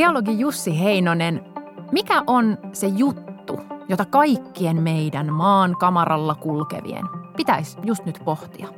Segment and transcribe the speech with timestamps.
[0.00, 1.44] Geologi Jussi Heinonen,
[1.92, 7.04] mikä on se juttu, jota kaikkien meidän maan kamaralla kulkevien
[7.36, 8.68] pitäisi just nyt pohtia?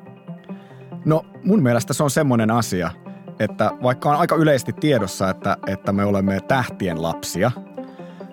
[1.05, 2.91] No mun mielestä se on semmoinen asia,
[3.39, 7.51] että vaikka on aika yleisesti tiedossa, että, että me olemme tähtien lapsia,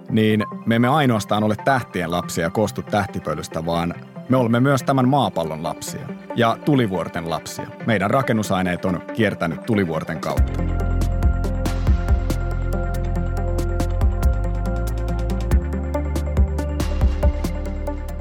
[0.09, 3.93] niin me emme ainoastaan ole tähtien lapsia ja koostu tähtipölystä, vaan
[4.29, 7.67] me olemme myös tämän maapallon lapsia ja tulivuorten lapsia.
[7.87, 10.88] Meidän rakennusaineet on kiertänyt tulivuorten kautta.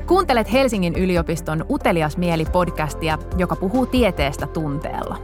[0.08, 5.16] Kuuntelet Helsingin yliopiston Utelias mieli podcastia, joka puhuu tieteestä tunteella.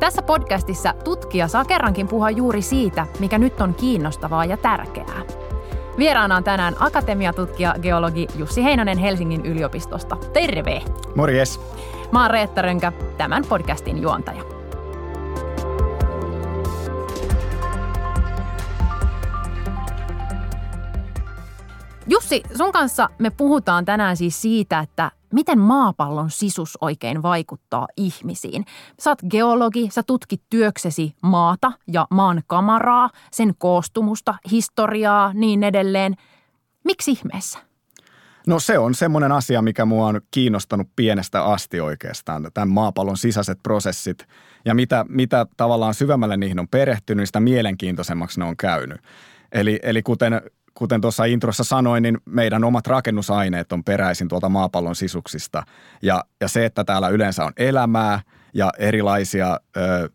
[0.00, 5.22] Tässä podcastissa tutkija saa kerrankin puhua juuri siitä, mikä nyt on kiinnostavaa ja tärkeää.
[5.98, 10.16] Vieraana on tänään akatemiatutkija geologi Jussi Heinonen Helsingin yliopistosta.
[10.32, 10.82] Terve!
[11.14, 11.60] Morjes!
[12.12, 14.53] Mä oon Reetta Rönkä, tämän podcastin juontaja.
[22.14, 28.64] Jussi, sun kanssa me puhutaan tänään siis siitä, että miten maapallon sisus oikein vaikuttaa ihmisiin.
[29.00, 36.14] Sä oot geologi, sä tutkit työksesi maata ja maan kamaraa, sen koostumusta, historiaa, niin edelleen.
[36.84, 37.58] Miksi ihmeessä?
[38.46, 43.62] No se on semmoinen asia, mikä mua on kiinnostanut pienestä asti oikeastaan, tämän maapallon sisäiset
[43.62, 44.26] prosessit.
[44.64, 49.00] Ja mitä, mitä tavallaan syvemmälle niihin on perehtynyt, sitä mielenkiintoisemmaksi ne on käynyt.
[49.52, 50.40] Eli, eli kuten
[50.74, 55.62] kuten tuossa introssa sanoin, niin meidän omat rakennusaineet on peräisin tuolta maapallon sisuksista.
[56.02, 58.20] Ja, ja se, että täällä yleensä on elämää
[58.54, 60.10] ja erilaisia, ö,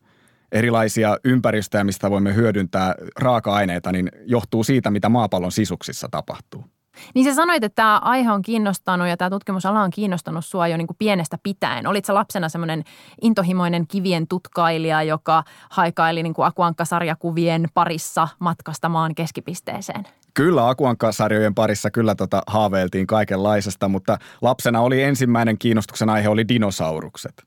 [0.52, 6.79] erilaisia ympäristöjä, mistä voimme hyödyntää raaka-aineita, niin johtuu siitä, mitä maapallon sisuksissa tapahtuu.
[7.16, 10.78] Niin sä sanoit, että tämä aihe on kiinnostanut ja tämä tutkimusala on kiinnostanut sua jo
[10.78, 11.88] niin kuin pienestä pitäen.
[11.88, 12.83] Olit sä lapsena semmoinen
[13.22, 20.03] intohimoinen kivien tutkailija, joka haikaili niin kuin Akuankka-sarjakuvien parissa matkastamaan keskipisteeseen?
[20.33, 27.43] Kyllä, Akuankka-sarjojen parissa kyllä tota haaveiltiin kaikenlaisesta, mutta lapsena oli ensimmäinen kiinnostuksen aihe oli dinosaurukset.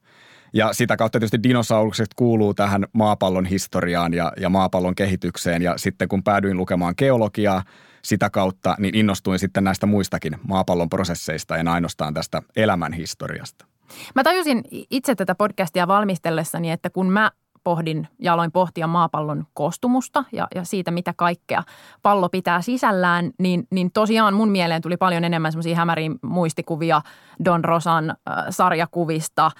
[0.52, 5.62] Ja sitä kautta tietysti dinosaurukset kuuluu tähän maapallon historiaan ja, ja maapallon kehitykseen.
[5.62, 7.62] Ja sitten kun päädyin lukemaan geologiaa
[8.04, 13.66] sitä kautta, niin innostuin sitten näistä muistakin maapallon prosesseista ja ainoastaan tästä elämän historiasta.
[14.14, 17.30] Mä tajusin itse tätä podcastia valmistellessani, että kun mä
[17.64, 21.62] pohdin ja aloin pohtia maapallon koostumusta ja, ja siitä, mitä kaikkea
[22.02, 27.02] pallo pitää sisällään, niin, niin tosiaan mun mieleen tuli paljon enemmän semmoisia hämäriä muistikuvia
[27.44, 28.16] Don Rosan äh,
[28.50, 29.50] sarjakuvista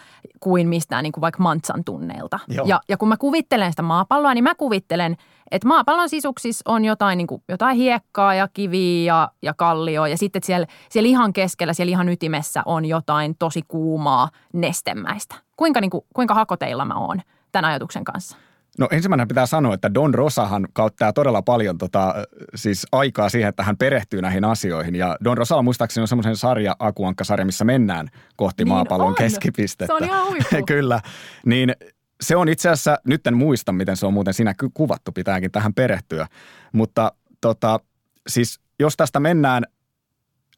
[0.41, 2.39] kuin mistään niin kuin vaikka Mantsan tunneilta.
[2.69, 5.17] Ja, ja kun mä kuvittelen sitä maapalloa, niin mä kuvittelen,
[5.51, 10.17] että maapallon sisuksissa on jotain, niin kuin, jotain hiekkaa ja kiviä ja, ja kallioa ja
[10.17, 15.35] sitten siellä, siellä ihan keskellä, siellä ihan ytimessä on jotain tosi kuumaa nestemäistä.
[15.57, 17.23] Kuinka, niin kuin, kuinka hakoteilla mä oon?
[17.53, 18.37] Tämän ajatuksen kanssa?
[18.79, 22.15] No ensimmäinen pitää sanoa, että Don Rosahan kauttaa todella paljon tota,
[22.55, 24.95] siis aikaa siihen, että hän perehtyy näihin asioihin.
[24.95, 29.15] Ja Don Rosa on muistaakseni on semmoisen sarja, Akuankka-sarja, missä mennään kohti niin maapallon on.
[29.15, 29.87] keskipistettä.
[29.87, 31.01] Se on ihan Kyllä.
[31.47, 31.75] Niin
[32.21, 35.75] se on itse asiassa, nyt en muista, miten se on muuten siinä kuvattu, pitääkin tähän
[35.75, 36.27] perehtyä.
[36.73, 37.81] Mutta tota,
[38.29, 39.65] siis jos tästä mennään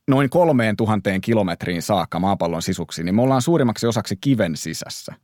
[0.08, 5.14] noin kolmeen tuhanteen kilometriin saakka maapallon sisuksi, niin me ollaan suurimmaksi osaksi kiven sisässä–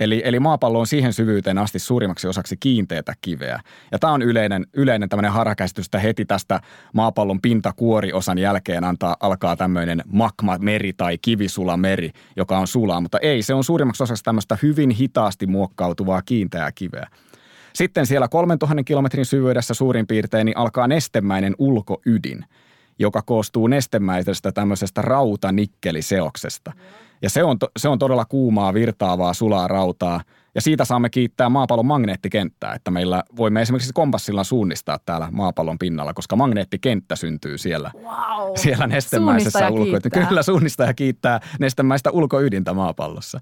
[0.00, 3.60] Eli, eli maapallo on siihen syvyyteen asti suurimmaksi osaksi kiinteätä kiveä.
[3.92, 6.60] Ja tämä on yleinen, yleinen tämmöinen harhakäsitys, että heti tästä
[6.92, 13.00] maapallon pintakuoriosan jälkeen antaa, alkaa tämmöinen magma-meri tai kivisula-meri, joka on sulaa.
[13.00, 17.08] Mutta ei, se on suurimmaksi osaksi tämmöistä hyvin hitaasti muokkautuvaa kiinteää kiveä.
[17.72, 22.44] Sitten siellä 3000 kilometrin syvyydessä suurin piirtein niin alkaa nestemäinen ulkoydin,
[22.98, 26.72] joka koostuu nestemäisestä tämmöisestä rautanikkeliseoksesta.
[27.22, 30.20] Ja se on, se on todella kuumaa, virtaavaa, sulaa rautaa.
[30.54, 36.14] Ja siitä saamme kiittää maapallon magneettikenttää, että meillä voimme esimerkiksi kompassilla suunnistaa täällä maapallon pinnalla,
[36.14, 38.52] koska magneettikenttä syntyy siellä, wow.
[38.56, 40.26] siellä nestemäisessä ulkoydintä.
[40.28, 43.40] Kyllä suunnistaja kiittää nestemäistä ulkoydintä maapallossa.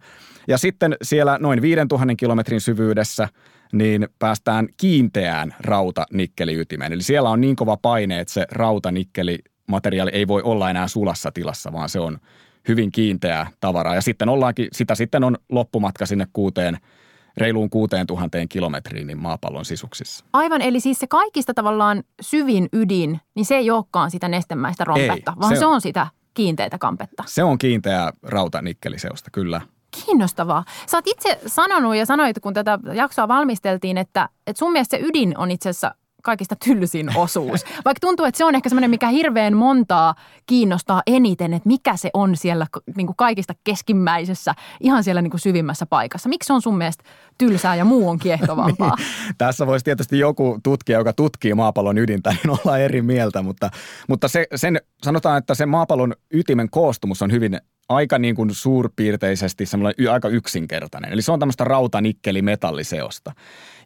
[0.49, 3.29] Ja sitten siellä noin 5000 kilometrin syvyydessä
[3.75, 6.93] niin päästään kiinteään rauta-nikkeliytimeen.
[6.93, 11.33] Eli siellä on niin kova paine, että se rauta-nikkeli materiaali ei voi olla enää sulassa
[11.33, 12.19] tilassa, vaan se on
[12.69, 13.95] hyvin kiinteää tavaraa.
[13.95, 16.79] Ja sitten ollaankin, sitä sitten on loppumatka sinne kuuteen,
[17.37, 20.25] reiluun kuuteen tuhanteen kilometriin niin maapallon sisuksissa.
[20.33, 25.33] Aivan, eli siis se kaikista tavallaan syvin ydin, niin se ei olekaan sitä nestemäistä rompetta,
[25.33, 27.25] ei, vaan se on, se on sitä kiinteitä kampetta.
[27.27, 29.61] Se on kiinteää rautanikkeliseosta, kyllä.
[29.95, 30.65] Kiinnostavaa.
[30.87, 35.03] Sä oot itse sanonut ja sanoit, kun tätä jaksoa valmisteltiin, että, että sun mielestä se
[35.03, 35.95] ydin on itse asiassa
[36.25, 37.65] kaikista tylsin osuus.
[37.85, 40.15] Vaikka tuntuu, että se on ehkä semmoinen, mikä hirveän montaa
[40.47, 45.41] kiinnostaa eniten, että mikä se on siellä niin kuin kaikista keskimmäisessä, ihan siellä niin kuin
[45.41, 46.29] syvimmässä paikassa.
[46.29, 47.05] Miksi se on sun mielestä
[47.39, 48.97] tylsää ja muu on kiehtovampaa?
[48.99, 49.35] niin.
[49.39, 53.71] Tässä voisi tietysti joku tutkija, joka tutkii maapallon ydintä, niin olla eri mieltä, mutta,
[54.09, 59.67] mutta se, sen, sanotaan, että se maapallon ytimen koostumus on hyvin aika niin kuin suurpiirteisesti
[59.67, 61.13] semmoinen aika yksinkertainen.
[61.13, 63.33] Eli se on tämmöistä rauta-nikkeli-metalliseosta.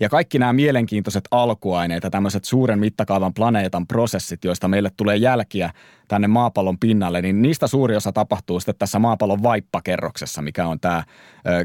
[0.01, 5.73] Ja kaikki nämä mielenkiintoiset alkuaineet ja tämmöiset suuren mittakaavan planeetan prosessit, joista meille tulee jälkiä
[6.09, 11.05] tänne maapallon pinnalle, niin niistä suuri osa tapahtuu sitten tässä maapallon vaippakerroksessa, mikä on tämä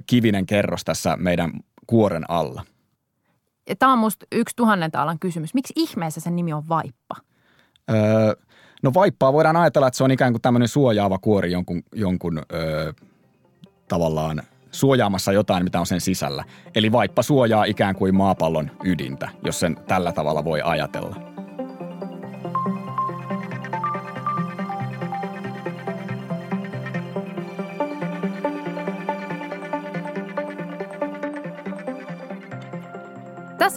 [0.07, 1.51] kivinen kerros tässä meidän
[1.87, 2.65] kuoren alla.
[3.79, 5.53] Tämä on musta yksi tuhannen taalan kysymys.
[5.53, 7.15] Miksi ihmeessä sen nimi on vaippa?
[7.91, 8.33] Öö,
[8.83, 12.93] No vaippaa voidaan ajatella, että se on ikään kuin tämmöinen suojaava kuori jonkun, jonkun öö,
[13.87, 14.41] tavallaan
[14.71, 16.43] suojaamassa jotain, mitä on sen sisällä.
[16.75, 21.32] Eli vaippa suojaa ikään kuin maapallon ydintä, jos sen tällä tavalla voi ajatella.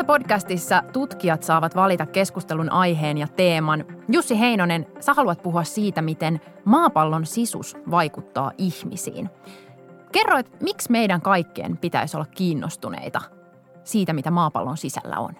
[0.06, 3.85] Podcastissa tutkijat saavat valita keskustelun aiheen ja teeman.
[4.08, 9.31] Jussi Heinonen, sä haluat puhua siitä, miten maapallon sisus vaikuttaa ihmisiin.
[10.12, 13.20] Kerroit, miksi meidän kaikkien pitäisi olla kiinnostuneita
[13.85, 15.35] siitä, mitä maapallon sisällä on?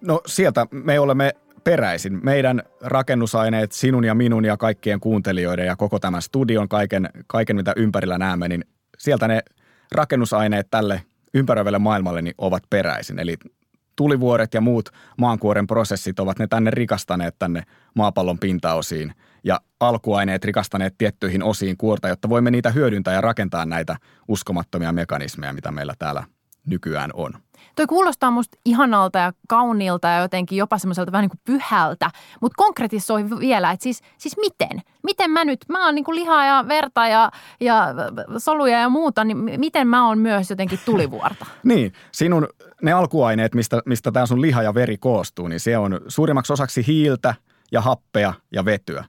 [0.00, 1.32] No sieltä me olemme
[1.64, 2.20] peräisin.
[2.22, 7.72] Meidän rakennusaineet, sinun ja minun ja kaikkien kuuntelijoiden ja koko tämän studion, kaiken, kaiken mitä
[7.76, 8.64] ympärillä näemme, niin
[8.98, 9.40] sieltä ne
[9.92, 11.02] rakennusaineet tälle
[11.34, 13.18] ympäröivälle maailmalle niin ovat peräisin.
[13.18, 13.36] Eli
[13.96, 17.62] tulivuoret ja muut maankuoren prosessit ovat ne tänne rikastaneet tänne
[17.94, 19.14] maapallon pintaosiin
[19.44, 23.96] ja alkuaineet rikastaneet tiettyihin osiin kuorta, jotta voimme niitä hyödyntää ja rakentaa näitä
[24.28, 26.24] uskomattomia mekanismeja, mitä meillä täällä
[26.68, 27.32] nykyään on.
[27.78, 32.10] Toi kuulostaa musta ihanalta ja kauniilta ja jotenkin jopa semmoiselta vähän niin kuin pyhältä,
[32.40, 34.82] mutta konkretisoi vielä, että siis, siis miten?
[35.02, 37.30] Miten mä nyt, mä oon niin kuin lihaa ja verta ja,
[37.60, 37.94] ja
[38.38, 41.46] soluja ja muuta, niin miten mä oon myös jotenkin tulivuorta?
[41.62, 42.48] niin, sinun
[42.82, 46.86] ne alkuaineet, mistä, mistä tämä sun liha ja veri koostuu, niin se on suurimmaksi osaksi
[46.86, 47.34] hiiltä
[47.72, 49.04] ja happea ja vetyä.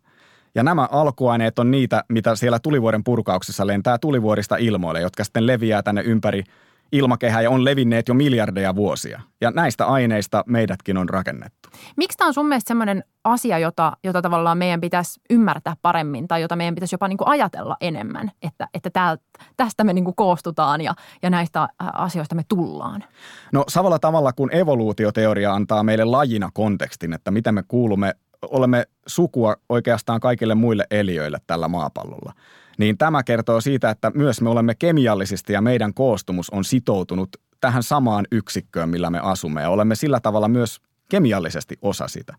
[0.56, 5.84] Ja nämä alkuaineet on niitä, mitä siellä tulivuoren purkauksessa lentää tulivuorista ilmoille, jotka sitten leviää
[5.84, 6.44] tänne ympäri–
[6.92, 9.22] ilmakehä ja on levinneet jo miljardeja vuosia.
[9.42, 11.70] Ja näistä aineista meidätkin on rakennettu.
[11.96, 16.42] Miksi tämä on sun mielestä sellainen asia, jota, jota tavallaan meidän pitäisi ymmärtää paremmin tai
[16.42, 19.24] jota meidän pitäisi jopa niin kuin ajatella enemmän, että, että täältä,
[19.58, 23.04] tästä me niin kuin koostutaan ja, ja näistä asioista me tullaan?
[23.52, 29.56] No samalla tavalla kuin evoluutioteoria antaa meille lajina kontekstin, että miten me kuulumme, olemme sukua
[29.70, 32.34] oikeastaan kaikille muille eliöille tällä maapallolla–
[32.80, 37.30] niin tämä kertoo siitä, että myös me olemme kemiallisesti ja meidän koostumus on sitoutunut
[37.62, 42.36] tähän samaan yksikköön, millä me asumme ja olemme sillä tavalla myös kemiallisesti osa sitä.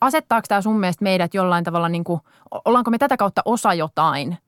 [0.00, 2.20] Asettaako tämä sun mielestä meidät jollain tavalla, niin kuin,
[2.64, 4.38] ollaanko me tätä kautta osa jotain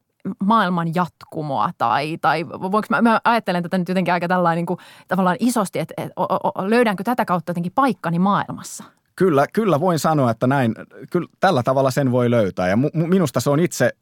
[0.44, 4.78] maailman jatkumoa tai, tai voinko mä, mä ajattelen tätä nyt jotenkin aika tällainen niin kuin,
[5.08, 6.14] tavallaan isosti, että, että
[6.58, 8.84] löydänkö tätä kautta jotenkin paikkani maailmassa?
[9.16, 10.74] Kyllä, kyllä voin sanoa, että näin,
[11.10, 13.92] kyllä tällä tavalla sen voi löytää ja mu, minusta se on itse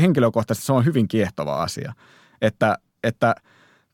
[0.00, 1.92] henkilökohtaisesti se on hyvin kiehtova asia,
[2.42, 3.34] että, että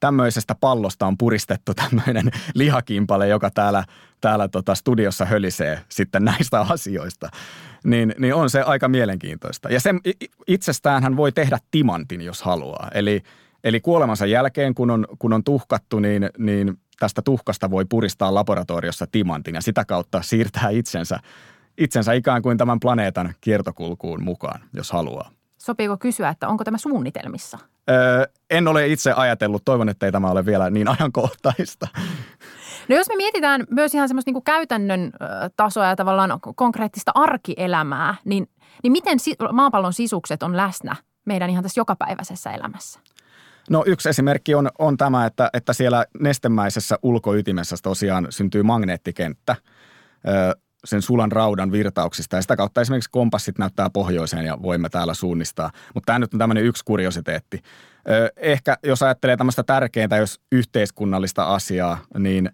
[0.00, 3.84] tämmöisestä pallosta on puristettu tämmöinen lihakimpale, joka täällä,
[4.20, 7.28] täällä tota studiossa hölisee sitten näistä asioista.
[7.84, 9.68] Niin, niin on se aika mielenkiintoista.
[9.68, 10.00] Ja sen
[10.46, 12.88] itsestään hän voi tehdä timantin, jos haluaa.
[12.94, 13.22] Eli,
[13.64, 19.06] eli kuolemansa jälkeen, kun on, kun on tuhkattu, niin, niin tästä tuhkasta voi puristaa laboratoriossa
[19.12, 21.18] timantin ja sitä kautta siirtää itsensä,
[21.78, 25.30] itsensä ikään kuin tämän planeetan kiertokulkuun mukaan, jos haluaa.
[25.64, 27.58] Sopiiko kysyä, että onko tämä suunnitelmissa?
[27.90, 29.62] Öö, en ole itse ajatellut.
[29.64, 31.88] Toivon, että ei tämä ole vielä niin ajankohtaista.
[32.88, 35.12] No jos me mietitään myös ihan semmoista niin kuin käytännön
[35.56, 38.46] tasoa ja tavallaan konkreettista arkielämää, niin,
[38.82, 39.18] niin miten
[39.52, 43.00] maapallon sisukset on läsnä meidän ihan tässä jokapäiväisessä elämässä?
[43.70, 49.56] No yksi esimerkki on, on tämä, että, että siellä nestemäisessä ulkoytimessä tosiaan syntyy magneettikenttä.
[50.84, 55.70] Sen sulan raudan virtauksista ja sitä kautta esimerkiksi kompassit näyttää pohjoiseen ja voimme täällä suunnistaa.
[55.94, 57.62] Mutta tämä nyt on tämmöinen yksi kuriositeetti.
[58.36, 62.50] Ehkä jos ajattelee tämmöistä tärkeintä, jos yhteiskunnallista asiaa, niin,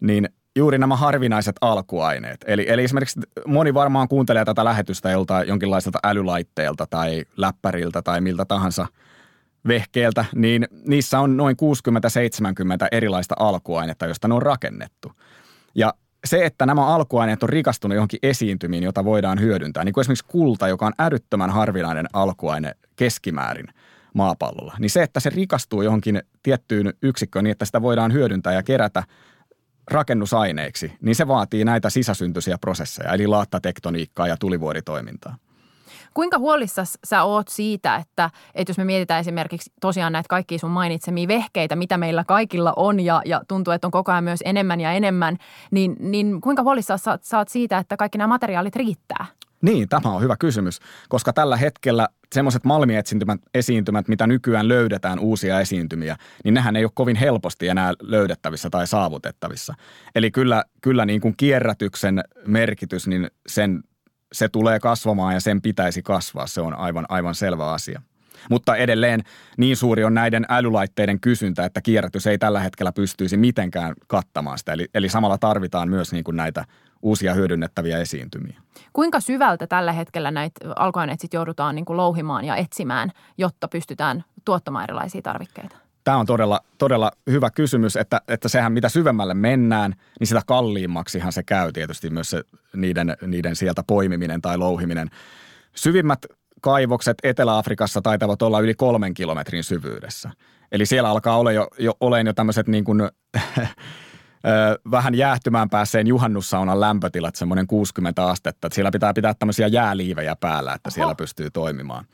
[0.00, 2.44] niin juuri nämä harvinaiset alkuaineet.
[2.46, 8.44] Eli, eli esimerkiksi moni varmaan kuuntelee tätä lähetystä joltain jonkinlaiselta älylaitteelta tai läppäriltä tai miltä
[8.44, 8.86] tahansa
[9.68, 11.56] vehkeeltä, niin niissä on noin
[12.84, 15.12] 60-70 erilaista alkuainetta, joista ne on rakennettu.
[15.74, 20.24] Ja se, että nämä alkuaineet on rikastunut johonkin esiintymiin, jota voidaan hyödyntää, niin kuin esimerkiksi
[20.28, 23.66] kulta, joka on älyttömän harvinainen alkuaine keskimäärin
[24.14, 28.62] maapallolla, niin se, että se rikastuu johonkin tiettyyn yksikköön niin, että sitä voidaan hyödyntää ja
[28.62, 29.04] kerätä
[29.90, 35.36] rakennusaineiksi, niin se vaatii näitä sisäsyntyisiä prosesseja, eli laattatektoniikkaa ja tulivuoritoimintaa.
[36.14, 40.70] Kuinka huolissa sä oot siitä, että, että jos me mietitään esimerkiksi tosiaan näitä kaikkia sun
[40.70, 44.80] mainitsemia vehkeitä, mitä meillä kaikilla on ja, ja tuntuu, että on koko ajan myös enemmän
[44.80, 45.36] ja enemmän,
[45.70, 49.26] niin, niin kuinka huolissa sä, sä oot siitä, että kaikki nämä materiaalit riittää?
[49.62, 50.78] Niin, tämä on hyvä kysymys,
[51.08, 56.92] koska tällä hetkellä semmoiset malmiesiintymät, esiintymät, mitä nykyään löydetään uusia esiintymiä, niin nehän ei ole
[56.94, 59.74] kovin helposti enää löydettävissä tai saavutettavissa.
[60.14, 63.82] Eli kyllä, kyllä niin kuin kierrätyksen merkitys, niin sen,
[64.32, 66.46] se tulee kasvamaan ja sen pitäisi kasvaa.
[66.46, 68.02] Se on aivan, aivan selvä asia.
[68.50, 69.22] Mutta edelleen
[69.56, 74.72] niin suuri on näiden älylaitteiden kysyntä, että kierrätys ei tällä hetkellä pystyisi mitenkään kattamaan sitä.
[74.72, 76.64] Eli, eli samalla tarvitaan myös niin kuin näitä
[77.02, 78.60] uusia hyödynnettäviä esiintymiä.
[78.92, 84.84] Kuinka syvältä tällä hetkellä näitä alkuaineet joudutaan niin kuin louhimaan ja etsimään, jotta pystytään tuottamaan
[84.84, 85.81] erilaisia tarvikkeita?
[86.04, 91.32] Tämä on todella, todella hyvä kysymys, että, että sehän mitä syvemmälle mennään, niin sitä kalliimmaksihan
[91.32, 92.42] se käy tietysti myös se
[92.76, 95.10] niiden, niiden sieltä poimiminen tai louhiminen.
[95.76, 96.26] Syvimmät
[96.60, 100.30] kaivokset Etelä-Afrikassa taitavat olla yli kolmen kilometrin syvyydessä.
[100.72, 103.00] Eli siellä alkaa olla jo, jo, olen jo tämmöiset niin kuin
[104.90, 108.66] vähän jäähtymään päässeen juhannussaunan lämpötilat, semmoinen 60 astetta.
[108.66, 110.94] Että siellä pitää pitää tämmöisiä jääliivejä päällä, että Oho.
[110.94, 112.04] siellä pystyy toimimaan.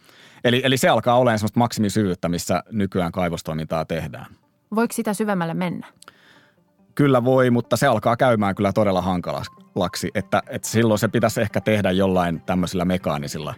[0.44, 4.26] Eli, eli se alkaa olemaan semmoista maksimisyvyyttä, missä nykyään kaivostoimintaa tehdään.
[4.74, 5.86] Voiko sitä syvemmälle mennä?
[6.94, 11.60] Kyllä voi, mutta se alkaa käymään kyllä todella hankalaksi, että, että silloin se pitäisi ehkä
[11.60, 13.54] tehdä jollain tämmöisillä mekaanisilla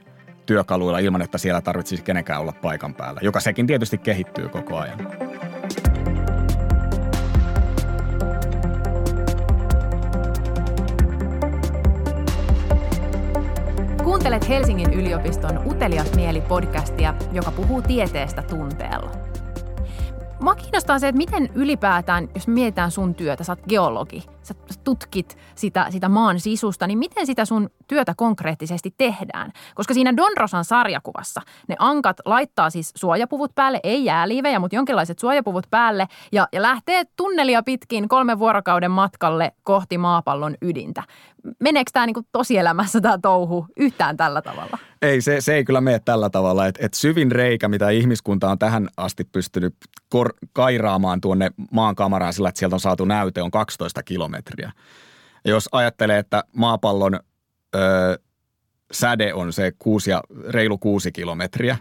[0.47, 4.99] työkaluilla ilman, että siellä tarvitsisi kenenkään olla paikan päällä, joka sekin tietysti kehittyy koko ajan.
[14.05, 19.11] Kuuntelet Helsingin yliopiston Utelias mieli podcastia, joka puhuu tieteestä tunteella.
[20.41, 24.23] Mua kiinnostaa se, että miten ylipäätään, jos mietitään sun työtä, sä oot geologi,
[24.71, 29.53] sä tutkit sitä, sitä maan sisusta, niin miten sitä sun työtä konkreettisesti tehdään?
[29.75, 35.19] Koska siinä Don Rosan sarjakuvassa ne ankat laittaa siis suojapuvut päälle, ei jääliivejä, mutta jonkinlaiset
[35.19, 41.03] suojapuvut päälle ja, ja lähtee tunnelia pitkin kolmen vuorokauden matkalle kohti maapallon ydintä.
[41.61, 44.79] Meneekö tämä niinku tosielämässä tämä touhu yhtään tällä tavalla?
[45.03, 46.67] Ei, se, se ei kyllä mene tällä tavalla.
[46.67, 49.75] Et, et syvin reikä, mitä ihmiskunta on tähän asti pystynyt
[50.09, 54.40] kor- kairaamaan tuonne maan kamaraan sillä, että sieltä on saatu näyte, on 12 kilometriä.
[55.45, 57.21] Ja jos ajattelee, että maapallon
[57.75, 58.19] ö,
[58.93, 61.77] säde on se kuusi ja, reilu kuusi kilometriä,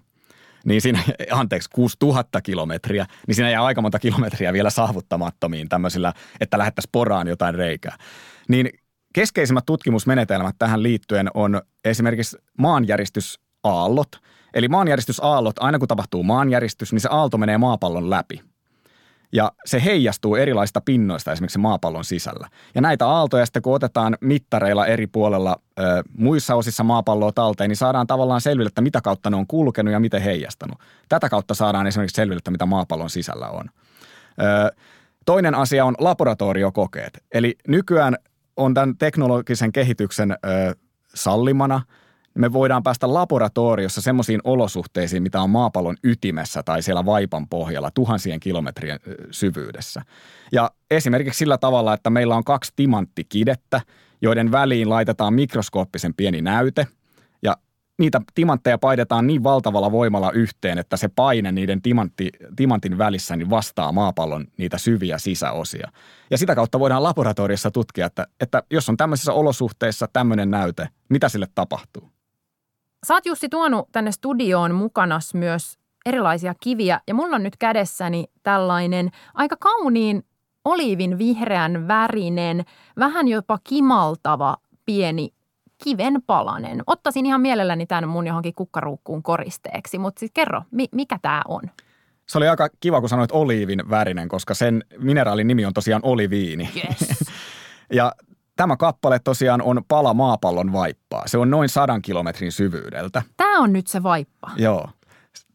[0.65, 0.99] niin siinä,
[1.31, 7.27] anteeksi, 6000 kilometriä, niin siinä jää aika monta kilometriä vielä saavuttamattomiin tämmöisillä, että lähettäisiin poraan
[7.27, 7.97] jotain reikää.
[8.47, 8.69] Niin
[9.13, 14.09] keskeisimmät tutkimusmenetelmät tähän liittyen on esimerkiksi maanjäristysaallot.
[14.53, 18.41] Eli maanjäristysaallot, aina kun tapahtuu maanjäristys, niin se aalto menee maapallon läpi.
[19.31, 22.47] Ja se heijastuu erilaista pinnoista esimerkiksi maapallon sisällä.
[22.75, 25.83] Ja näitä aaltoja sitten kun otetaan mittareilla eri puolella ö,
[26.17, 29.99] muissa osissa maapalloa talteen, niin saadaan tavallaan selville, että mitä kautta ne on kulkenut ja
[29.99, 30.79] miten heijastanut.
[31.09, 33.65] Tätä kautta saadaan esimerkiksi selville, että mitä maapallon sisällä on.
[34.41, 34.75] Ö,
[35.25, 37.23] toinen asia on laboratoriokokeet.
[37.31, 38.17] Eli nykyään
[38.57, 40.37] on tämän teknologisen kehityksen ö,
[41.15, 41.81] sallimana–
[42.33, 48.39] me voidaan päästä laboratoriossa semmoisiin olosuhteisiin, mitä on maapallon ytimessä tai siellä vaipan pohjalla tuhansien
[48.39, 48.99] kilometrien
[49.31, 50.01] syvyydessä.
[50.51, 53.81] Ja esimerkiksi sillä tavalla, että meillä on kaksi timanttikidettä,
[54.21, 56.87] joiden väliin laitetaan mikroskooppisen pieni näyte–
[57.99, 63.49] niitä timantteja paidetaan niin valtavalla voimalla yhteen, että se paine niiden timantti, timantin välissä niin
[63.49, 65.91] vastaa maapallon niitä syviä sisäosia.
[66.31, 71.29] Ja sitä kautta voidaan laboratoriossa tutkia, että, että jos on tämmöisissä olosuhteissa tämmöinen näyte, mitä
[71.29, 72.09] sille tapahtuu.
[73.07, 78.25] Sä oot Jussi tuonut tänne studioon mukanas myös erilaisia kiviä ja mulla on nyt kädessäni
[78.43, 80.23] tällainen aika kauniin
[80.65, 82.65] oliivin vihreän värinen,
[82.99, 85.33] vähän jopa kimaltava pieni
[85.83, 86.83] kiven palanen.
[86.87, 91.61] Ottaisin ihan mielelläni tämän mun johonkin kukkaruukkuun koristeeksi, mutta sitten kerro, mi- mikä tämä on?
[92.29, 96.69] Se oli aika kiva, kun sanoit oliivin värinen, koska sen mineraalin nimi on tosiaan oliviini.
[96.75, 97.31] Yes.
[97.93, 98.11] ja
[98.59, 101.27] tämä kappale tosiaan on pala maapallon vaippaa.
[101.27, 103.21] Se on noin sadan kilometrin syvyydeltä.
[103.37, 104.51] Tämä on nyt se vaippa.
[104.57, 104.89] Joo.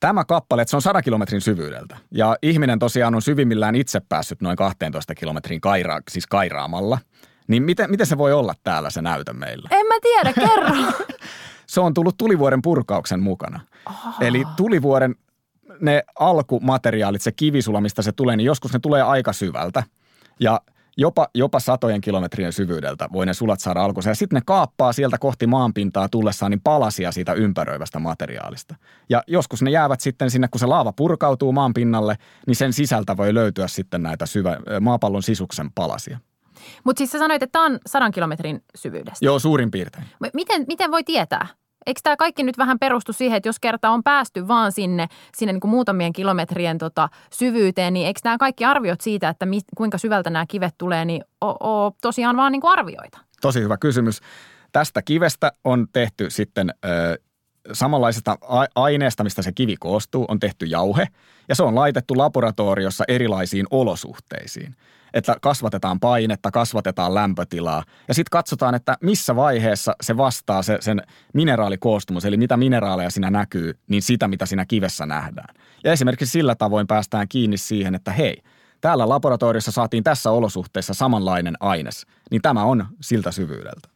[0.00, 1.96] Tämä kappale, se on 100 kilometrin syvyydeltä.
[2.10, 6.98] Ja ihminen tosiaan on syvimmillään itse päässyt noin 12 kilometrin kaira, siis kairaamalla–
[7.48, 9.68] niin miten, miten se voi olla täällä se näytö meillä?
[9.72, 10.92] En mä tiedä, kerro.
[11.66, 13.60] se on tullut tulivuoren purkauksen mukana.
[13.86, 13.94] Oh.
[14.20, 15.14] Eli tulivuoren
[15.80, 19.82] ne alkumateriaalit, se kivisula, mistä se tulee, niin joskus ne tulee aika syvältä.
[20.40, 20.60] Ja
[20.96, 24.10] jopa, jopa satojen kilometrien syvyydeltä voi ne sulat saada alkunsa.
[24.10, 28.74] Ja sitten ne kaappaa sieltä kohti maanpintaa tullessaan niin palasia siitä ympäröivästä materiaalista.
[29.08, 33.34] Ja joskus ne jäävät sitten sinne, kun se laava purkautuu maanpinnalle, niin sen sisältä voi
[33.34, 36.18] löytyä sitten näitä syvä, maapallon sisuksen palasia.
[36.84, 39.24] Mutta siis sä sanoit, että tämä on sadan kilometrin syvyydestä.
[39.26, 40.04] Joo, suurin piirtein.
[40.34, 41.46] Miten, miten voi tietää?
[41.86, 45.52] Eikö tämä kaikki nyt vähän perustu siihen, että jos kerta on päästy vaan sinne, sinne
[45.52, 49.98] niin kuin muutamien kilometrien tota syvyyteen, niin eikö nämä kaikki arviot siitä, että mi, kuinka
[49.98, 53.18] syvältä nämä kivet tulee, niin o, o, tosiaan vaan niin kuin arvioita?
[53.40, 54.20] Tosi hyvä kysymys.
[54.72, 57.18] Tästä kivestä on tehty sitten ö,
[57.72, 58.38] samanlaisesta
[58.74, 61.08] aineesta, mistä se kivi koostuu, on tehty jauhe
[61.48, 64.76] ja se on laitettu laboratoriossa erilaisiin olosuhteisiin.
[65.14, 71.02] Että kasvatetaan painetta, kasvatetaan lämpötilaa ja sitten katsotaan, että missä vaiheessa se vastaa se, sen
[71.34, 75.54] mineraalikoostumus, eli mitä mineraaleja siinä näkyy, niin sitä, mitä siinä kivessä nähdään.
[75.84, 78.42] Ja esimerkiksi sillä tavoin päästään kiinni siihen, että hei,
[78.80, 83.88] täällä laboratoriossa saatiin tässä olosuhteessa samanlainen aines, niin tämä on siltä syvyydeltä.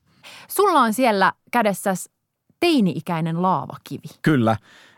[0.48, 2.17] Sulla on siellä kädessäsi
[2.60, 4.08] teini-ikäinen laavakivi.
[4.22, 4.56] Kyllä.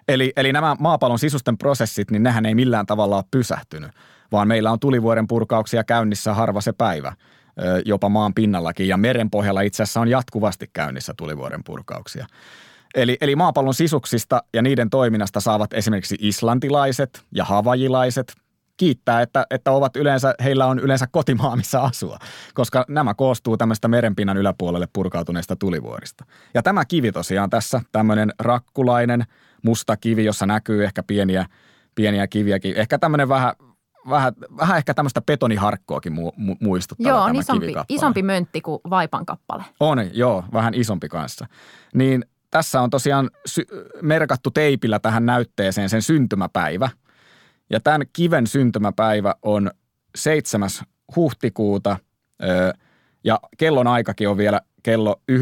[0.09, 3.91] Eli, eli nämä maapallon sisusten prosessit, niin nehän ei millään tavalla ole pysähtynyt,
[4.33, 7.13] vaan meillä on tulivuoren purkauksia käynnissä harva se päivä,
[7.85, 8.89] jopa maan pinnallakin.
[8.89, 12.27] Ja meren pohjalla itse asiassa on jatkuvasti käynnissä tulivuoren purkauksia.
[12.95, 18.33] Eli, eli maapallon sisuksista ja niiden toiminnasta saavat esimerkiksi islantilaiset ja havajilaiset
[18.81, 22.19] kiittää, että, että ovat yleensä, heillä on yleensä kotimaa, missä asua,
[22.55, 26.25] koska nämä koostuu tämmöistä merenpinnan yläpuolelle purkautuneista tulivuorista.
[26.55, 29.25] Ja tämä kivi tosiaan tässä, tämmöinen rakkulainen
[29.63, 31.47] musta kivi, jossa näkyy ehkä pieniä,
[31.95, 33.53] pieniä kiviäkin, ehkä tämmöinen vähän
[34.11, 39.27] vähän, vähän ehkä tämmöistä betoniharkkoakin mu, mu, muistuttaa Joo, on isompi, isompi möntti kuin vaipan
[39.27, 39.65] kappale.
[39.81, 41.47] On, joo, vähän isompi kanssa.
[41.95, 43.67] Niin tässä on tosiaan sy-
[44.03, 46.89] merkattu teipillä tähän näytteeseen sen syntymäpäivä–
[47.71, 49.71] ja tämän kiven syntymäpäivä on
[50.17, 50.69] 7.
[51.17, 51.97] huhtikuuta
[53.25, 55.37] ja kellon aikakin on vielä kello 19.30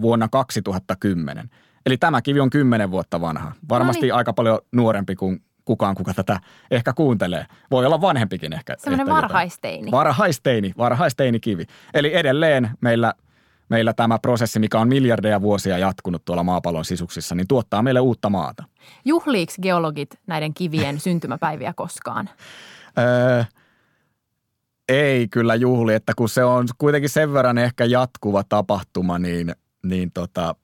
[0.00, 1.50] vuonna 2010.
[1.86, 3.52] Eli tämä kivi on 10 vuotta vanha.
[3.68, 4.14] Varmasti no niin.
[4.14, 6.40] aika paljon nuorempi kuin kukaan, kuka tätä
[6.70, 7.46] ehkä kuuntelee.
[7.70, 8.74] Voi olla vanhempikin ehkä.
[8.78, 9.90] Sellainen varhaisteini.
[9.90, 11.64] Varhaisteini, varhaisteini kivi.
[11.94, 13.14] Eli edelleen meillä–
[13.68, 18.30] meillä tämä prosessi, mikä on miljardeja vuosia jatkunut tuolla maapallon sisuksissa, niin tuottaa meille uutta
[18.30, 18.64] maata.
[19.04, 22.30] Juhliiko geologit näiden kivien syntymäpäiviä koskaan?
[22.98, 23.44] Öö,
[24.88, 30.12] ei kyllä juhli, että kun se on kuitenkin sen verran ehkä jatkuva tapahtuma, niin, niin
[30.12, 30.54] tota,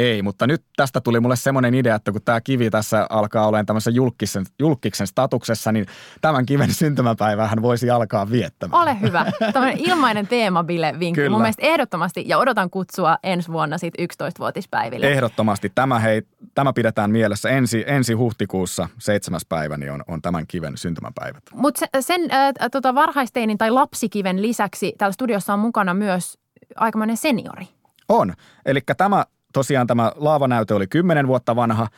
[0.00, 3.66] ei, mutta nyt tästä tuli mulle semmoinen idea, että kun tämä kivi tässä alkaa olemaan
[3.66, 5.86] tämmöisen julkisen, julkiksen statuksessa, niin
[6.20, 8.82] tämän kiven syntymäpäivähän voisi alkaa viettämään.
[8.82, 9.26] Ole hyvä.
[9.52, 11.28] Tämmöinen ilmainen teemabile vinkki.
[11.28, 15.12] Mun mielestä ehdottomasti, ja odotan kutsua ensi vuonna sitten 11-vuotispäiville.
[15.12, 15.72] Ehdottomasti.
[15.74, 16.22] Tämä, hei,
[16.54, 17.48] tämä pidetään mielessä.
[17.48, 21.42] Ensi, ensi huhtikuussa, seitsemäs päivä, niin on, on tämän kiven syntymäpäivät.
[21.52, 26.38] Mutta sen, sen äh, tota varhaisteinin tai lapsikiven lisäksi täällä studiossa on mukana myös
[26.76, 27.68] aikamoinen seniori.
[28.08, 28.34] On.
[28.66, 31.88] Eli tämä tosiaan tämä laavanäyte oli 10 vuotta vanha.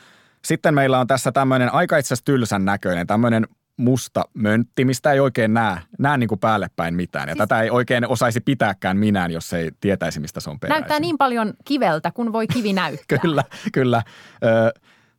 [0.45, 5.19] Sitten meillä on tässä tämmöinen aika itse asiassa tylsän näköinen, tämmöinen musta möntti, mistä ei
[5.19, 7.29] oikein näe, näe niin kuin päälle päin mitään.
[7.29, 7.37] Ja siis...
[7.37, 10.81] tätä ei oikein osaisi pitääkään minään, jos ei tietäisi, mistä se on peräisin.
[10.81, 13.17] Näyttää niin paljon kiveltä, kun voi kivi näyttää.
[13.17, 14.03] kyllä, kyllä.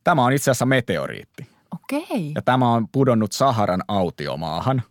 [0.04, 1.48] Tämä on itse asiassa meteoriitti.
[1.74, 2.32] Okei.
[2.34, 4.82] Ja tämä on pudonnut Saharan autiomaahan.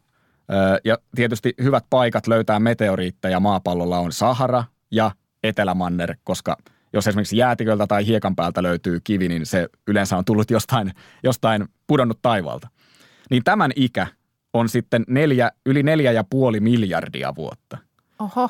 [0.84, 5.12] Ja tietysti hyvät paikat löytää meteoriitteja maapallolla on Sahara ja
[5.43, 6.58] Etelämanner, koska–
[6.93, 11.65] jos esimerkiksi jäätiköltä tai hiekan päältä löytyy kivi, niin se yleensä on tullut jostain, jostain
[11.88, 12.67] pudonnut taivaalta.
[13.29, 14.08] Niin tämän ikä
[14.53, 17.77] on sitten neljä, yli neljä ja puoli miljardia vuotta.
[18.19, 18.49] Oho.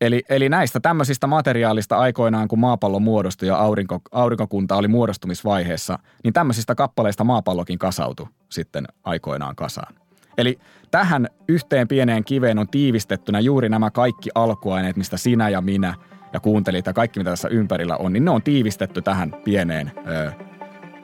[0.00, 6.32] Eli, eli näistä tämmöisistä materiaalista aikoinaan, kun maapallo muodostui ja aurinko, aurinkokunta oli muodostumisvaiheessa, niin
[6.32, 9.94] tämmöisistä kappaleista maapallokin kasautui sitten aikoinaan kasaan.
[10.38, 10.58] Eli
[10.90, 15.94] tähän yhteen pieneen kiveen on tiivistettynä juuri nämä kaikki alkuaineet, mistä sinä ja minä–
[16.34, 20.32] ja kuuntelit ja kaikki mitä tässä ympärillä on, niin ne on tiivistetty tähän pieneen ö,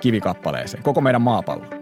[0.00, 1.79] kivikappaleeseen, koko meidän maapallo.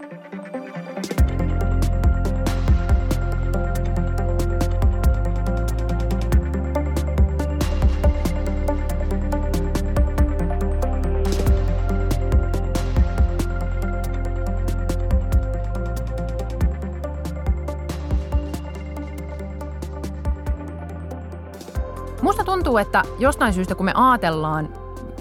[22.68, 24.68] Tuntuu, että jostain syystä kun me ajatellaan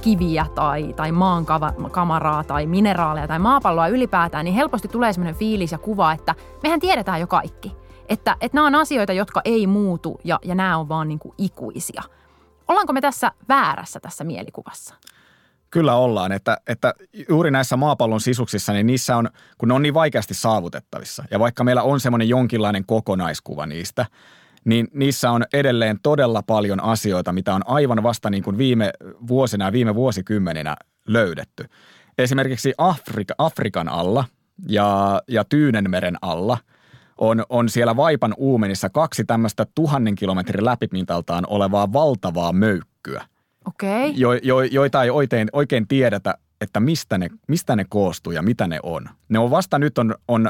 [0.02, 5.78] kiviä tai, tai maankamaraa tai mineraaleja tai maapalloa ylipäätään, niin helposti tulee sellainen fiilis ja
[5.78, 7.76] kuva, että mehän tiedetään jo kaikki.
[8.10, 11.34] Että, että nämä on asioita, jotka ei muutu ja, ja nämä on vaan niin kuin
[11.38, 12.04] ikuisia.
[12.68, 14.96] Ollaanko me tässä väärässä tässä mielikuvassa?
[15.70, 16.94] Kyllä ollaan, että, että
[17.30, 21.24] juuri näissä maapallon sisuksissa, niin niissä on, kun ne on niin vaikeasti saavutettavissa.
[21.32, 24.06] Ja vaikka meillä on semmoinen jonkinlainen kokonaiskuva niistä,
[24.68, 28.92] niin niissä on edelleen todella paljon asioita, mitä on aivan vasta niin kuin viime
[29.28, 30.76] vuosina ja viime vuosikymmeninä
[31.08, 31.66] löydetty.
[32.18, 34.26] Esimerkiksi Afrika, Afrikan alla
[34.70, 36.58] ja, ja Tyynenmeren alla
[37.18, 43.26] on, on siellä Vaipan uumenissa kaksi tämmöistä tuhannen kilometrin läpipintaltaan olevaa valtavaa möykkyä,
[43.66, 44.14] Okei.
[44.16, 48.68] jo, jo, joita ei oikein, oikein tiedetä, että mistä ne, mistä ne koostuu ja mitä
[48.68, 49.10] ne on.
[49.30, 50.50] Ne on vasta nyt on, on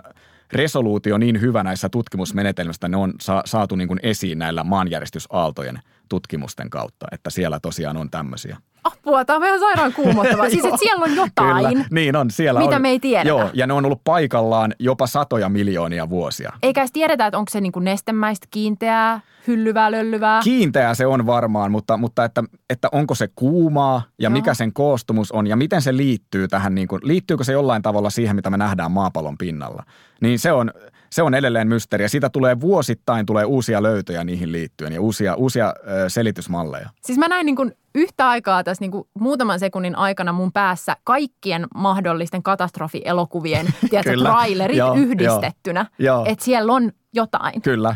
[0.52, 5.80] resoluutio niin hyvä näissä tutkimusmenetelmistä, ne on sa, saatu niin kuin esiin näillä maanjäristysaaltojen
[6.10, 8.58] tutkimusten kautta, että siellä tosiaan on tämmöisiä.
[8.88, 10.50] Apua, tämä on vähän sairaan kuumottavaa.
[10.60, 11.68] siis, että siellä on jotain.
[11.68, 12.32] Kyllä, niin on.
[12.32, 13.28] Siellä Mitä on, me ei tiedetä.
[13.28, 16.54] Joo, ja ne on ollut paikallaan jopa satoja miljoonia vuosia.
[16.64, 20.42] Eikä edes tiedetä, että onko se niin kuin nestemäistä, kiinteää, hyllyvää, löllyvää.
[20.44, 24.34] Kiinteää se on varmaan, mutta, mutta että, että onko se kuumaa ja Joo.
[24.34, 28.10] mikä sen koostumus on ja miten se liittyy tähän, niin kuin, liittyykö se jollain tavalla
[28.10, 29.84] siihen, mitä me nähdään maapallon pinnalla.
[30.22, 30.72] Niin se on,
[31.10, 35.36] se on edelleen mysteeri ja siitä tulee vuosittain tulee uusia löytöjä niihin liittyen ja uusia,
[35.36, 36.90] uusia ö, selitysmalleja.
[37.02, 40.96] Siis mä näin niin kuin yhtä aikaa tässä niin kuin muutaman sekunnin aikana mun päässä
[41.04, 45.86] kaikkien mahdollisten katastrofielokuvien tiedätkö, trailerit Joo, yhdistettynä.
[46.26, 47.62] Että siellä on jotain.
[47.62, 47.96] Kyllä.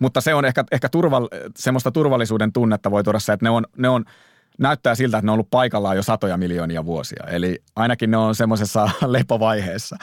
[0.00, 3.64] Mutta se on ehkä, ehkä turval, semmoista turvallisuuden tunnetta voi tuoda se, että ne on,
[3.76, 4.04] ne on,
[4.58, 7.24] näyttää siltä, että ne on ollut paikallaan jo satoja miljoonia vuosia.
[7.30, 9.96] Eli ainakin ne on semmoisessa lepovaiheessa.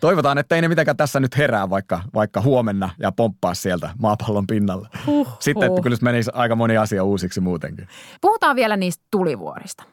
[0.00, 4.46] Toivotaan, että ei ne mitenkään tässä nyt herää vaikka, vaikka huomenna ja pomppaa sieltä maapallon
[4.46, 4.88] pinnalle.
[5.06, 5.82] Huh, Sitten huh.
[5.82, 7.88] kyllä menisi aika moni asia uusiksi muutenkin.
[8.20, 9.84] Puhutaan vielä niistä tulivuorista.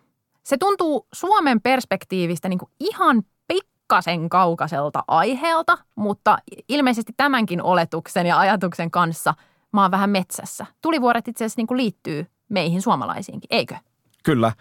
[0.43, 6.38] Se tuntuu Suomen perspektiivistä niin kuin ihan pikkasen kaukaiselta aiheelta, mutta
[6.69, 9.34] ilmeisesti tämänkin oletuksen ja ajatuksen kanssa
[9.73, 10.65] mä oon vähän metsässä.
[10.82, 13.75] Tulivuoret itse asiassa niin kuin liittyy meihin suomalaisiinkin, eikö?
[14.26, 14.52] Kyllä,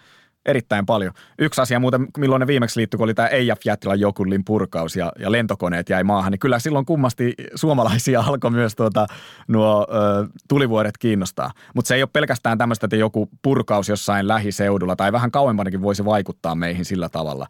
[0.45, 1.13] erittäin paljon.
[1.39, 5.31] Yksi asia muuten, milloin ne viimeksi liittyi, kun oli tämä Eijaf-Jättilän Jokullin purkaus ja, ja
[5.31, 9.07] lentokoneet jäi maahan, niin kyllä silloin kummasti suomalaisia alkoi myös tuota,
[9.47, 11.51] nuo ö, tulivuoret kiinnostaa.
[11.75, 16.05] Mutta se ei ole pelkästään tämmöistä, että joku purkaus jossain lähiseudulla tai vähän kauempanakin voisi
[16.05, 17.47] vaikuttaa meihin sillä tavalla,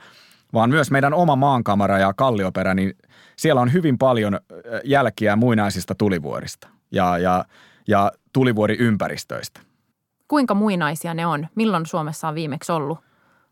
[0.53, 2.93] vaan myös meidän oma maankamera ja kallioperä, niin
[3.35, 4.39] siellä on hyvin paljon
[4.83, 7.45] jälkiä muinaisista tulivuorista ja, ja,
[7.87, 9.74] ja tulivuoriympäristöistä.
[10.27, 11.47] Kuinka muinaisia ne on?
[11.55, 12.99] Milloin Suomessa on viimeksi ollut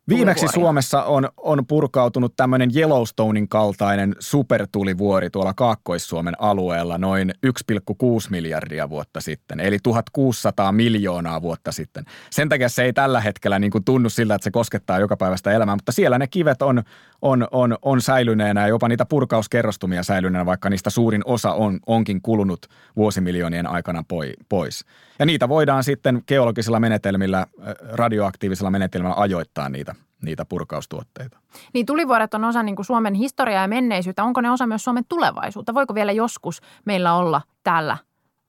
[0.10, 0.48] Viimeksi?
[0.54, 9.22] Suomessa on, on purkautunut tämmöinen Yellowstonein kaltainen supertulivuori tuolla Kaakkois-Suomen alueella noin 1,6 miljardia vuotta
[9.22, 12.06] sitten, eli 1600 miljoonaa vuotta sitten.
[12.30, 15.76] Sen takia se ei tällä hetkellä niin kuin tunnu siltä, että se koskettaa jokapäiväistä elämää,
[15.76, 16.84] mutta siellä ne kivet on,
[17.22, 22.22] on, on, on säilyneenä ja jopa niitä purkauskerrostumia säilyneenä, vaikka niistä suurin osa on, onkin
[22.22, 24.86] kulunut vuosimiljoonien aikana poi, pois.
[25.20, 27.48] Ja niitä voidaan sitten geologisilla menetelmillä,
[27.92, 31.40] radioaktiivisilla menetelmillä ajoittaa niitä, niitä purkaustuotteita.
[31.74, 34.24] Niin tulivuoret on osa niin kuin Suomen historiaa ja menneisyyttä.
[34.24, 35.74] Onko ne osa myös Suomen tulevaisuutta?
[35.74, 37.98] Voiko vielä joskus meillä olla täällä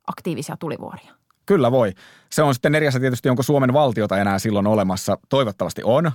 [0.06, 1.14] aktiivisia tulivuoria?
[1.46, 1.92] Kyllä voi.
[2.30, 5.18] Se on sitten eri asia tietysti, onko Suomen valtiota enää silloin olemassa.
[5.28, 6.12] Toivottavasti on,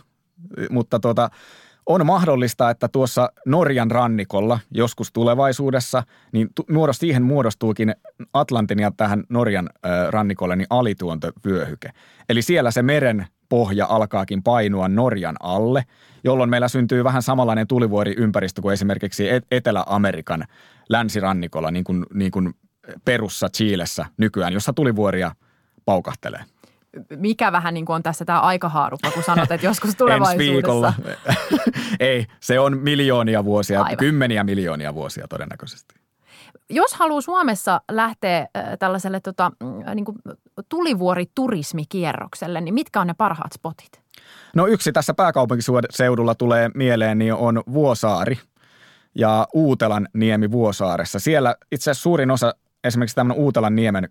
[0.70, 1.30] mutta tuota,
[1.86, 7.96] on mahdollista, että tuossa Norjan rannikolla joskus tulevaisuudessa, niin muodost, siihen muodostuukin
[8.34, 11.90] Atlantin ja tähän Norjan ö, rannikolle niin alituontovyöhyke.
[12.30, 15.84] Eli siellä se meren pohja alkaakin painua Norjan alle,
[16.24, 20.44] jolloin meillä syntyy vähän samanlainen tulivuoriympäristö kuin esimerkiksi Et- Etelä-Amerikan
[20.90, 22.54] länsirannikolla, niin kuin, niin kuin
[23.06, 25.32] Perussa, Chiilessä nykyään, jossa tulivuoria
[25.86, 26.44] paukahtelee.
[27.16, 30.54] Mikä vähän niin kuin on tässä tämä aikahaarukka, kun sanot, että joskus Ensi tulevaisuudessa.
[30.54, 30.94] viikolla.
[32.00, 33.98] Ei, se on miljoonia vuosia, Aivan.
[33.98, 35.99] kymmeniä miljoonia vuosia todennäköisesti.
[36.70, 40.18] Jos haluaa Suomessa lähteä äh, tällaiselle tota, mm, niin kuin
[40.70, 44.02] tulivuoriturismikierrokselle, niin mitkä on ne parhaat spotit?
[44.56, 48.40] No yksi tässä pääkaupunkiseudulla tulee mieleen, niin on Vuosaari
[49.16, 51.20] ja Uutelan niemi Vuosaaressa.
[51.20, 54.10] Siellä itse asiassa suurin osa esimerkiksi tämmöinen Uutelan niemen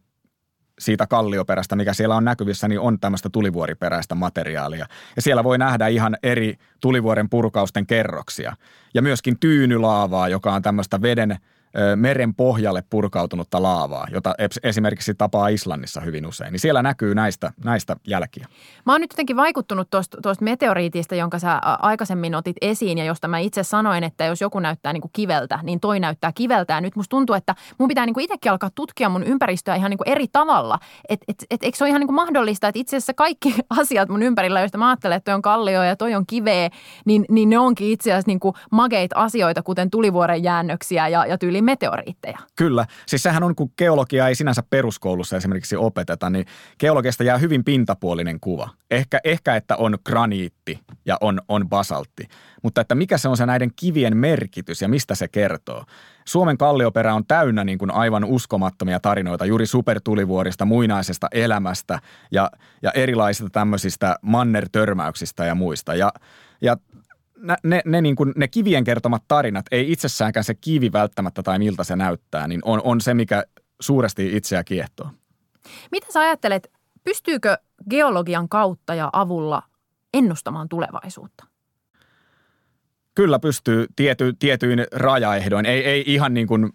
[0.78, 4.86] siitä kallioperästä, mikä siellä on näkyvissä, niin on tämmöistä tulivuoriperäistä materiaalia.
[5.16, 8.56] Ja siellä voi nähdä ihan eri tulivuoren purkausten kerroksia.
[8.94, 11.38] Ja myöskin tyynylaavaa, joka on tämmöistä veden
[11.96, 16.52] meren pohjalle purkautunutta laavaa, jota esimerkiksi tapaa Islannissa hyvin usein.
[16.52, 18.46] Niin siellä näkyy näistä, näistä jälkiä.
[18.86, 23.28] Mä oon nyt jotenkin vaikuttunut tuosta, tuosta meteoriitista, jonka sä aikaisemmin otit esiin ja josta
[23.28, 26.72] mä itse sanoin, että jos joku näyttää niin kuin kiveltä, niin toi näyttää kiveltä.
[26.72, 29.90] Ja nyt musta tuntuu, että mun pitää niin kuin itsekin alkaa tutkia mun ympäristöä ihan
[29.90, 30.78] niin kuin eri tavalla.
[31.08, 34.08] Et, et, et, eikö se ole ihan niin kuin mahdollista, että itse asiassa kaikki asiat
[34.08, 36.70] mun ympärillä, joista mä ajattelen, että toi on kallio ja toi on kiveä,
[37.04, 41.38] niin, niin ne onkin itse asiassa niin kuin mageita asioita, kuten tulivuoren jäännöksiä ja, ja
[41.58, 42.38] tyyliin meteoriitteja.
[42.56, 42.86] Kyllä.
[43.06, 46.46] Siis sehän on, kun geologia ei sinänsä peruskoulussa esimerkiksi opeteta, niin
[46.80, 48.68] geologiasta jää hyvin pintapuolinen kuva.
[48.90, 52.28] Ehkä, ehkä että on graniitti ja on, on basaltti.
[52.62, 55.84] Mutta että mikä se on se näiden kivien merkitys ja mistä se kertoo?
[56.24, 62.50] Suomen kallioperä on täynnä niin kuin aivan uskomattomia tarinoita juuri supertulivuorista, muinaisesta elämästä ja,
[62.82, 65.94] ja erilaisista tämmöisistä mannertörmäyksistä ja muista.
[65.94, 66.12] Ja,
[66.60, 66.76] ja
[67.62, 71.84] ne, ne, niin kuin, ne kivien kertomat tarinat, ei itsessäänkään se kivi välttämättä tai miltä
[71.84, 73.44] se näyttää, niin on, on se, mikä
[73.80, 75.10] suuresti itseä kiehtoo.
[75.90, 76.72] Mitä sä ajattelet,
[77.04, 77.58] pystyykö
[77.90, 79.62] geologian kautta ja avulla
[80.14, 81.44] ennustamaan tulevaisuutta?
[83.14, 85.66] Kyllä pystyy tiety, tietyin rajaehdoin.
[85.66, 86.72] Ei, ei ihan niin kuin,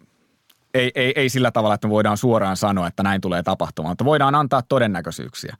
[0.73, 4.06] ei, ei, ei sillä tavalla, että me voidaan suoraan sanoa, että näin tulee tapahtumaan, mutta
[4.06, 5.56] voidaan antaa todennäköisyyksiä.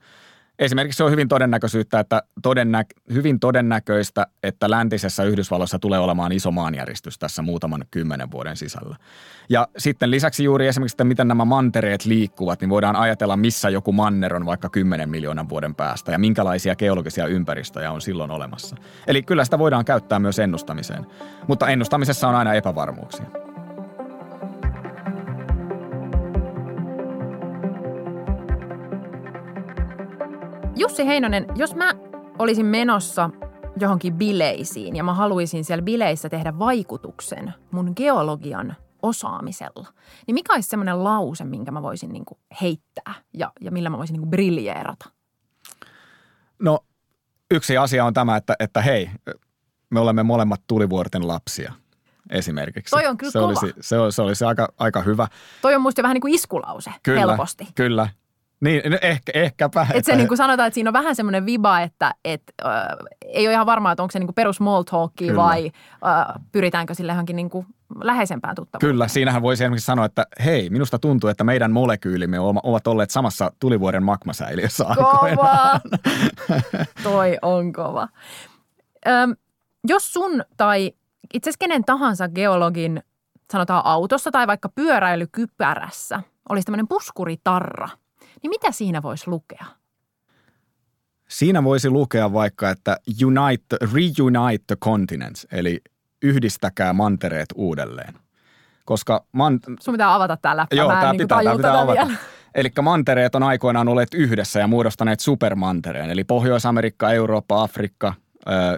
[0.58, 6.50] Esimerkiksi se on hyvin todennäköisyyttä, että todennä, hyvin todennäköistä, että läntisessä Yhdysvalloissa tulee olemaan iso
[6.50, 8.96] maanjäristys tässä muutaman kymmenen vuoden sisällä.
[9.48, 13.92] Ja sitten lisäksi juuri esimerkiksi, että miten nämä mantereet liikkuvat, niin voidaan ajatella, missä joku
[13.92, 18.76] manner on vaikka 10 miljoonan vuoden päästä ja minkälaisia geologisia ympäristöjä on silloin olemassa.
[19.06, 21.06] Eli kyllä sitä voidaan käyttää myös ennustamiseen,
[21.48, 23.53] mutta ennustamisessa on aina epävarmuuksia.
[30.76, 31.94] Jussi Heinonen, jos mä
[32.38, 33.30] olisin menossa
[33.80, 39.88] johonkin bileisiin ja mä haluaisin siellä bileissä tehdä vaikutuksen mun geologian osaamisella,
[40.26, 43.98] niin mikä olisi semmoinen lause, minkä mä voisin niin kuin heittää ja, ja millä mä
[43.98, 45.10] voisin niin kuin briljeerata?
[46.58, 46.78] No
[47.50, 49.10] yksi asia on tämä, että, että hei,
[49.90, 51.72] me olemme molemmat tulivuorten lapsia
[52.30, 52.90] esimerkiksi.
[52.90, 53.48] Toi on kyllä se kova.
[53.48, 55.28] Olisi, se, olisi, se olisi aika, aika hyvä.
[55.62, 57.68] Toi on musta jo vähän niin kuin iskulause Kyllä, helposti.
[57.74, 58.08] Kyllä.
[58.60, 59.86] Niin, no ehkä, ehkäpä.
[59.94, 62.72] Et se niin kuin sanotaan, että siinä on vähän semmoinen viba, että et, äh,
[63.22, 65.42] ei ole ihan varmaa, että onko se niin kuin perus small talkia Kyllä.
[65.42, 67.66] vai äh, pyritäänkö sille johonkin niin kuin
[68.02, 68.92] läheisempään tuttavuuteen.
[68.92, 73.52] Kyllä, siinähän voisi esimerkiksi sanoa, että hei, minusta tuntuu, että meidän molekyylimme ovat olleet samassa
[73.60, 75.36] tulivuoren magmasäiliössä aikoinaan.
[75.36, 75.80] Kova!
[77.02, 78.08] Toi on kova.
[79.06, 79.36] Öm,
[79.88, 80.92] jos sun tai
[81.34, 83.02] itse asiassa kenen tahansa geologin,
[83.52, 87.88] sanotaan autossa tai vaikka pyöräilykypärässä, olisi tämmöinen puskuritarra,
[88.44, 89.64] niin mitä siinä voisi lukea?
[91.28, 95.80] Siinä voisi lukea vaikka, että unite, reunite the continents, eli
[96.22, 98.14] yhdistäkää mantereet uudelleen.
[98.84, 100.76] Koska man, Sun pitää avata tää läppä.
[100.76, 102.06] Joo, tämä niin pitää, tää pitää avata.
[102.06, 102.18] vielä.
[102.54, 106.10] Eli mantereet on aikoinaan olleet yhdessä ja muodostaneet supermantereen.
[106.10, 108.14] Eli Pohjois-Amerikka, Eurooppa, Afrikka.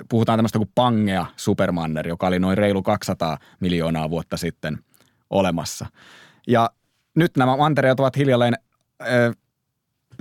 [0.09, 4.79] Puhutaan tämmöistä kuin Pangea supermanner, joka oli noin reilu 200 miljoonaa vuotta sitten
[5.31, 5.87] olemassa.
[6.46, 6.70] Ja
[7.14, 8.55] nyt nämä mantereet ovat hiljalleen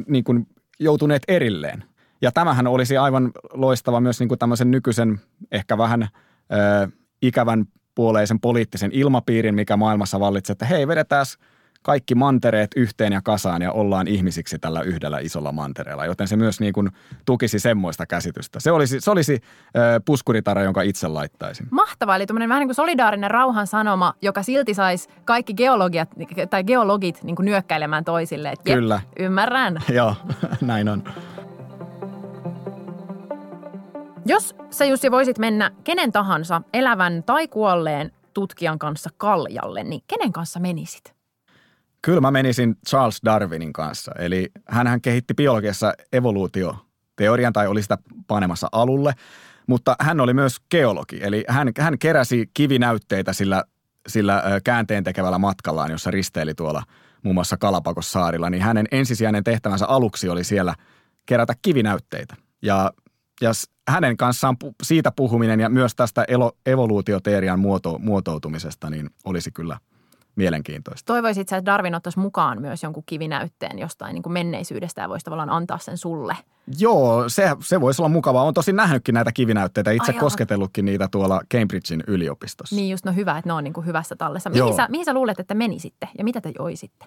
[0.08, 0.48] niin kuin
[0.80, 1.84] joutuneet erilleen.
[2.22, 6.08] Ja tämähän olisi aivan loistava myös niin kuin tämmöisen nykyisen ehkä vähän ö,
[7.22, 11.26] ikävän puoleisen poliittisen ilmapiirin, mikä maailmassa vallitsee, että hei, vedetään
[11.86, 16.06] kaikki mantereet yhteen ja kasaan ja ollaan ihmisiksi tällä yhdellä isolla mantereella.
[16.06, 16.90] Joten se myös niin kuin
[17.26, 18.60] tukisi semmoista käsitystä.
[18.60, 19.34] Se olisi, se olisi
[19.78, 21.68] ö, puskuritara, jonka itse laittaisin.
[21.72, 26.10] Mahtavaa, eli tämmöinen vähän niin kuin solidaarinen rauhan sanoma, joka silti saisi kaikki geologiat
[26.50, 28.50] tai geologit niin kuin nyökkäilemään toisille.
[28.50, 29.02] Että jep, Kyllä.
[29.20, 29.78] Ymmärrän.
[29.94, 30.16] Joo,
[30.62, 31.04] näin on.
[34.26, 40.32] Jos sä Jussi voisit mennä kenen tahansa elävän tai kuolleen tutkijan kanssa kaljalle, niin kenen
[40.32, 41.15] kanssa menisit?
[42.06, 44.12] Kyllä mä menisin Charles Darwinin kanssa.
[44.20, 49.14] Eli hän kehitti biologiassa evoluutioteorian tai oli sitä panemassa alulle,
[49.68, 51.20] mutta hän oli myös geologi.
[51.22, 53.64] Eli hän, hän keräsi kivinäytteitä sillä,
[54.08, 56.84] sillä käänteen tekevällä matkallaan, jossa risteili tuolla
[57.24, 58.50] muun muassa Kalapakossaarilla.
[58.50, 60.76] Niin hänen ensisijainen tehtävänsä aluksi oli siellä
[61.26, 62.36] kerätä kivinäytteitä.
[62.62, 62.92] Ja,
[63.42, 63.52] ja
[63.88, 66.26] hänen kanssaan siitä puhuminen ja myös tästä
[66.66, 69.78] evoluutioteorian muoto, muotoutumisesta niin olisi kyllä
[70.36, 71.06] mielenkiintoista.
[71.06, 75.24] Toivoisit sä, että Darwin ottaisi mukaan myös jonkun kivinäytteen jostain niin kuin menneisyydestä ja voisi
[75.24, 76.38] tavallaan antaa sen sulle?
[76.80, 78.44] Joo, se, se voisi olla mukavaa.
[78.44, 82.76] Olen tosin nähnytkin näitä kivinäytteitä, itse Ai kosketellutkin niitä tuolla Cambridgein yliopistossa.
[82.76, 84.50] Niin just, no hyvä, että ne on niin kuin hyvässä tallessa.
[84.50, 84.76] Mihin Joo.
[84.76, 87.06] sä, mihin sä luulet, että menisitte ja mitä te joisitte?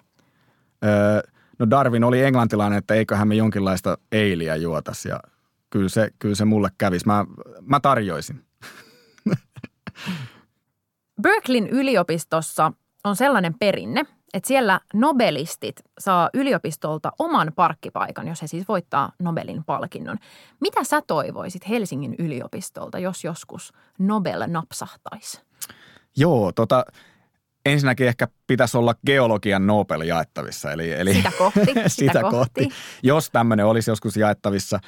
[0.85, 1.21] Öö,
[1.59, 5.19] no Darwin oli englantilainen, että eiköhän me jonkinlaista eiliä juotas ja
[5.69, 7.05] kyllä se, kyllä se mulle kävisi.
[7.05, 7.25] Mä,
[7.61, 8.43] mä tarjoisin.
[11.21, 12.73] Berkeleyn yliopistossa
[13.09, 19.63] on sellainen perinne, että siellä nobelistit saa yliopistolta oman parkkipaikan, jos he siis voittaa Nobelin
[19.63, 20.17] palkinnon.
[20.61, 25.41] Mitä sä toivoisit Helsingin yliopistolta, jos joskus Nobel napsahtaisi?
[26.17, 26.85] Joo, tota,
[27.65, 30.71] ensinnäkin ehkä pitäisi olla geologian Nobel jaettavissa.
[30.71, 32.31] Eli, eli Sitä kohti, sitä sitä kohti.
[32.31, 32.69] kohti.
[33.03, 34.79] Jos tämmöinen olisi joskus jaettavissa,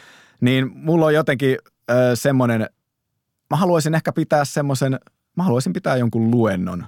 [0.42, 1.58] niin mulla on jotenkin
[1.92, 2.70] äh, semmoinen,
[3.50, 5.00] mä haluaisin ehkä pitää semmoisen,
[5.38, 6.86] mä haluaisin pitää jonkun luennon,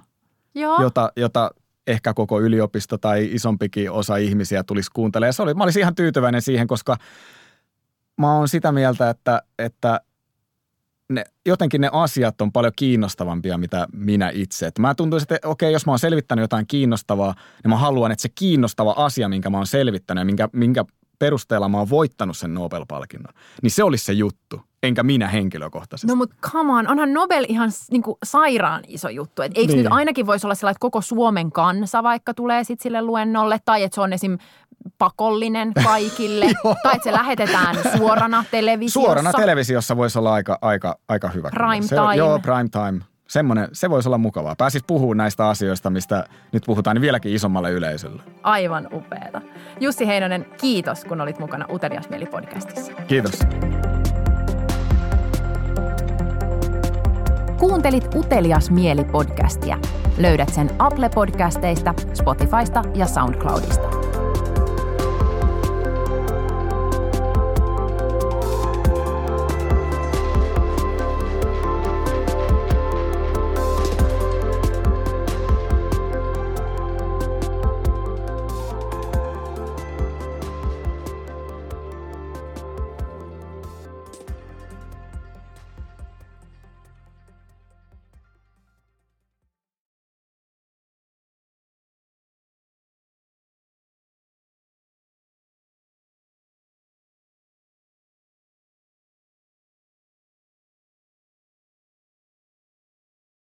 [0.81, 1.51] Jota, jota
[1.87, 5.33] ehkä koko yliopisto tai isompikin osa ihmisiä tulisi kuuntelemaan.
[5.33, 6.97] Se oli, mä olisin ihan tyytyväinen siihen, koska
[8.17, 10.01] mä oon sitä mieltä, että, että
[11.09, 14.67] ne, jotenkin ne asiat on paljon kiinnostavampia, mitä minä itse.
[14.67, 18.21] Et mä tuntuisin, että okei, jos mä oon selvittänyt jotain kiinnostavaa, niin mä haluan, että
[18.21, 20.85] se kiinnostava asia, minkä mä oon selvittänyt ja minkä, minkä
[21.19, 24.61] perusteella mä oon voittanut sen Nobel-palkinnon, niin se olisi se juttu.
[24.83, 26.07] Enkä minä henkilökohtaisesti.
[26.07, 29.41] No mutta come on, onhan Nobel ihan niin kuin, sairaan iso juttu.
[29.41, 29.83] Et eikö niin.
[29.83, 33.83] nyt ainakin voisi olla sellainen, että koko Suomen kansa vaikka tulee sitten sille luennolle, tai
[33.83, 34.37] että se on esim
[34.97, 36.45] pakollinen kaikille,
[36.83, 39.07] tai että se lähetetään suorana televisiossa.
[39.07, 41.49] Suorana televisiossa voisi olla aika, aika, aika hyvä.
[41.49, 42.15] Prime se, time.
[42.15, 43.01] Joo, prime time.
[43.27, 44.55] Semmoinen, se voisi olla mukavaa.
[44.55, 48.23] Pääsis puhumaan näistä asioista, mistä nyt puhutaan, niin vieläkin isommalle yleisölle.
[48.43, 49.41] Aivan upeeta.
[49.79, 52.91] Jussi Heinonen, kiitos kun olit mukana Utelias Mieli-podcastissa.
[53.07, 53.39] Kiitos.
[57.63, 59.77] Kuuntelit Utelias Mieli-podcastia.
[60.17, 63.92] Löydät sen Apple-podcasteista, Spotifysta ja SoundCloudista.